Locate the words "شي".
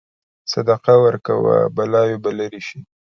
2.67-2.79